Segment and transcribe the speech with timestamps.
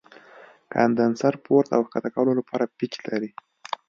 [0.61, 3.29] د کاندنسر پورته او ښکته کولو لپاره پیچ لري.